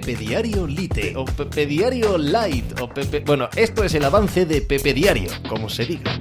Pepe 0.00 0.16
Diario 0.16 0.66
Lite 0.66 1.14
o 1.16 1.24
Pepe 1.24 1.66
Diario 1.66 2.18
Light 2.18 2.80
o 2.80 2.88
Pepe... 2.88 3.20
Bueno, 3.20 3.48
esto 3.54 3.84
es 3.84 3.94
el 3.94 4.04
avance 4.04 4.44
de 4.44 4.60
Pepe 4.60 4.92
Diario, 4.92 5.30
como 5.48 5.68
se 5.68 5.86
diga. 5.86 6.18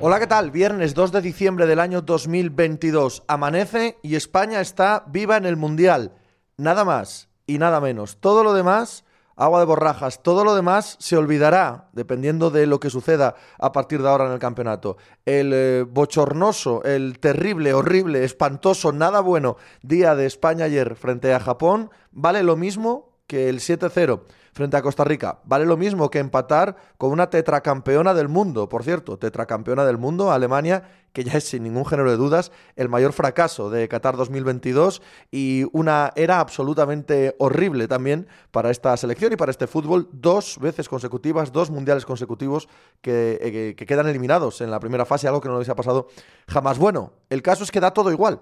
Hola, 0.00 0.18
¿qué 0.18 0.26
tal? 0.26 0.50
Viernes 0.50 0.92
2 0.92 1.12
de 1.12 1.20
diciembre 1.20 1.68
del 1.68 1.78
año 1.78 2.00
2022. 2.00 3.22
Amanece 3.28 3.98
y 4.02 4.16
España 4.16 4.60
está 4.60 5.04
viva 5.06 5.36
en 5.36 5.46
el 5.46 5.56
Mundial. 5.56 6.14
Nada 6.56 6.84
más 6.84 7.28
y 7.46 7.58
nada 7.58 7.80
menos. 7.80 8.16
Todo 8.18 8.42
lo 8.42 8.52
demás 8.52 9.03
agua 9.36 9.60
de 9.60 9.66
borrajas. 9.66 10.22
Todo 10.22 10.44
lo 10.44 10.54
demás 10.54 10.96
se 10.98 11.16
olvidará, 11.16 11.88
dependiendo 11.92 12.50
de 12.50 12.66
lo 12.66 12.80
que 12.80 12.90
suceda 12.90 13.34
a 13.58 13.72
partir 13.72 14.02
de 14.02 14.08
ahora 14.08 14.26
en 14.26 14.32
el 14.32 14.38
campeonato. 14.38 14.96
El 15.24 15.52
eh, 15.52 15.84
bochornoso, 15.88 16.82
el 16.84 17.18
terrible, 17.18 17.74
horrible, 17.74 18.24
espantoso, 18.24 18.92
nada 18.92 19.20
bueno 19.20 19.56
día 19.82 20.14
de 20.14 20.26
España 20.26 20.66
ayer 20.66 20.94
frente 20.96 21.32
a 21.32 21.40
Japón 21.40 21.90
vale 22.10 22.42
lo 22.42 22.56
mismo 22.56 23.14
que 23.26 23.48
el 23.48 23.60
7-0 23.60 24.22
frente 24.52 24.76
a 24.76 24.82
Costa 24.82 25.04
Rica. 25.04 25.40
Vale 25.44 25.66
lo 25.66 25.76
mismo 25.76 26.10
que 26.10 26.20
empatar 26.20 26.76
con 26.96 27.10
una 27.10 27.28
tetracampeona 27.28 28.14
del 28.14 28.28
mundo, 28.28 28.68
por 28.68 28.84
cierto, 28.84 29.18
tetracampeona 29.18 29.84
del 29.84 29.98
mundo, 29.98 30.30
Alemania, 30.30 30.84
que 31.14 31.24
ya 31.24 31.38
es 31.38 31.44
sin 31.44 31.62
ningún 31.62 31.86
género 31.86 32.10
de 32.10 32.18
dudas 32.18 32.52
el 32.76 32.90
mayor 32.90 33.14
fracaso 33.14 33.70
de 33.70 33.88
Qatar 33.88 34.16
2022 34.16 35.00
y 35.30 35.64
una 35.72 36.12
era 36.16 36.40
absolutamente 36.40 37.36
horrible 37.38 37.88
también 37.88 38.26
para 38.50 38.70
esta 38.70 38.94
selección 38.96 39.32
y 39.32 39.36
para 39.36 39.52
este 39.52 39.66
fútbol, 39.66 40.08
dos 40.12 40.58
veces 40.60 40.88
consecutivas, 40.88 41.52
dos 41.52 41.70
mundiales 41.70 42.04
consecutivos 42.04 42.68
que, 43.00 43.38
eh, 43.40 43.74
que 43.76 43.86
quedan 43.86 44.08
eliminados 44.08 44.60
en 44.60 44.70
la 44.70 44.80
primera 44.80 45.06
fase, 45.06 45.28
algo 45.28 45.40
que 45.40 45.48
no 45.48 45.58
les 45.58 45.68
ha 45.68 45.76
pasado 45.76 46.08
jamás. 46.48 46.78
Bueno, 46.78 47.12
el 47.30 47.40
caso 47.40 47.64
es 47.64 47.70
que 47.70 47.80
da 47.80 47.92
todo 47.92 48.10
igual. 48.10 48.40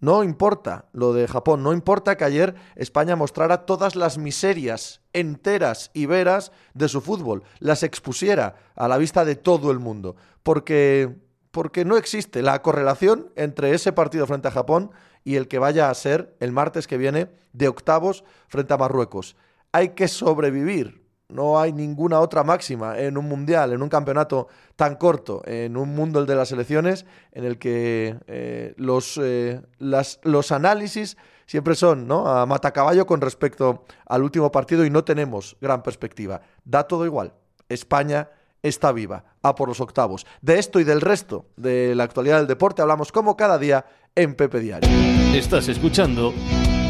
No 0.00 0.24
importa 0.24 0.86
lo 0.92 1.12
de 1.12 1.28
Japón, 1.28 1.62
no 1.62 1.74
importa 1.74 2.16
que 2.16 2.24
ayer 2.24 2.54
España 2.74 3.16
mostrara 3.16 3.66
todas 3.66 3.96
las 3.96 4.16
miserias 4.16 5.02
enteras 5.12 5.90
y 5.92 6.06
veras 6.06 6.52
de 6.72 6.88
su 6.88 7.02
fútbol, 7.02 7.42
las 7.58 7.82
expusiera 7.82 8.56
a 8.76 8.88
la 8.88 8.96
vista 8.96 9.26
de 9.26 9.36
todo 9.36 9.70
el 9.70 9.78
mundo, 9.78 10.16
porque, 10.42 11.16
porque 11.50 11.84
no 11.84 11.96
existe 11.96 12.42
la 12.42 12.62
correlación 12.62 13.30
entre 13.36 13.74
ese 13.74 13.92
partido 13.92 14.26
frente 14.26 14.48
a 14.48 14.52
Japón 14.52 14.90
y 15.24 15.36
el 15.36 15.48
que 15.48 15.58
vaya 15.58 15.90
a 15.90 15.94
ser 15.94 16.34
el 16.40 16.52
martes 16.52 16.86
que 16.86 16.98
viene 16.98 17.28
de 17.52 17.68
octavos 17.68 18.24
frente 18.48 18.72
a 18.74 18.78
Marruecos. 18.78 19.36
Hay 19.72 19.90
que 19.90 20.08
sobrevivir, 20.08 21.04
no 21.28 21.60
hay 21.60 21.72
ninguna 21.72 22.20
otra 22.20 22.42
máxima 22.42 22.98
en 22.98 23.16
un 23.16 23.26
mundial, 23.26 23.72
en 23.72 23.82
un 23.82 23.88
campeonato 23.88 24.48
tan 24.76 24.96
corto, 24.96 25.42
en 25.44 25.76
un 25.76 25.94
mundo 25.94 26.20
el 26.20 26.26
de 26.26 26.34
las 26.34 26.52
elecciones, 26.52 27.06
en 27.32 27.44
el 27.44 27.58
que 27.58 28.16
eh, 28.26 28.74
los, 28.76 29.18
eh, 29.22 29.60
los 29.78 30.52
análisis 30.52 31.16
siempre 31.46 31.74
son 31.74 32.06
¿no? 32.06 32.28
a 32.28 32.46
matacaballo 32.46 33.06
con 33.06 33.20
respecto 33.20 33.84
al 34.06 34.22
último 34.22 34.50
partido 34.50 34.84
y 34.84 34.90
no 34.90 35.04
tenemos 35.04 35.56
gran 35.60 35.82
perspectiva. 35.82 36.40
Da 36.64 36.84
todo 36.84 37.04
igual. 37.04 37.34
España 37.68 38.28
está 38.62 38.92
viva, 38.92 39.24
a 39.42 39.54
por 39.54 39.68
los 39.68 39.80
octavos. 39.80 40.26
De 40.42 40.58
esto 40.58 40.80
y 40.80 40.84
del 40.84 41.00
resto 41.00 41.46
de 41.56 41.94
la 41.94 42.04
actualidad 42.04 42.38
del 42.38 42.46
deporte 42.46 42.82
hablamos 42.82 43.12
como 43.12 43.36
cada 43.36 43.58
día 43.58 43.86
en 44.14 44.34
Pepe 44.34 44.60
Diario. 44.60 44.88
Estás 45.34 45.68
escuchando 45.68 46.32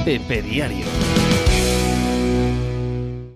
Pepe 0.05 0.43
Diario. 0.43 0.87